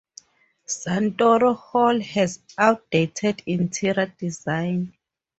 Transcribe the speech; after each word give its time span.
Santoro 0.65 1.55
Hall 1.55 1.99
has 1.99 2.39
outdated 2.57 3.43
interior 3.45 4.07
design. 4.17 4.95